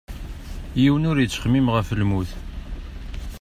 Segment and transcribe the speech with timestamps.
[0.81, 2.29] Yiwen ur yettxemmim ɣef lmut.